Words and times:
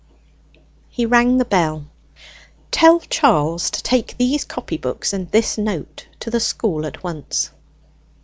He 0.89 1.05
rang 1.05 1.37
the 1.37 1.45
bell. 1.45 1.85
"Tell 2.71 3.01
Charles 3.01 3.69
to 3.69 3.83
take 3.83 4.17
these 4.17 4.43
copybooks 4.43 5.13
and 5.13 5.29
this 5.29 5.59
note 5.59 6.07
to 6.21 6.31
the 6.31 6.39
school 6.39 6.87
at 6.87 7.03
once." 7.03 7.51